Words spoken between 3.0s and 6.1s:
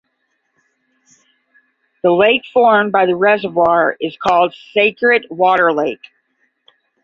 the reservoir is called "Sacred Water Lake".